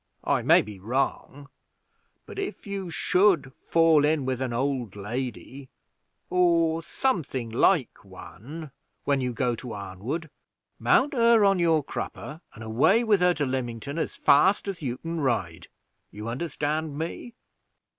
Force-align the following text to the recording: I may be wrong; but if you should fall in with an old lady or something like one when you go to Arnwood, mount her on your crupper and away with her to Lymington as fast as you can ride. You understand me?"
I 0.23 0.41
may 0.41 0.63
be 0.63 0.79
wrong; 0.79 1.47
but 2.25 2.39
if 2.39 2.65
you 2.65 2.89
should 2.89 3.53
fall 3.53 4.03
in 4.03 4.25
with 4.25 4.41
an 4.41 4.51
old 4.51 4.95
lady 4.95 5.69
or 6.31 6.81
something 6.81 7.51
like 7.51 8.03
one 8.03 8.71
when 9.03 9.21
you 9.21 9.31
go 9.31 9.53
to 9.57 9.73
Arnwood, 9.75 10.31
mount 10.79 11.13
her 11.13 11.45
on 11.45 11.59
your 11.59 11.83
crupper 11.83 12.41
and 12.55 12.63
away 12.63 13.03
with 13.03 13.19
her 13.19 13.35
to 13.35 13.45
Lymington 13.45 13.99
as 13.99 14.15
fast 14.15 14.67
as 14.67 14.81
you 14.81 14.97
can 14.97 15.19
ride. 15.21 15.67
You 16.09 16.27
understand 16.27 16.97
me?" 16.97 17.35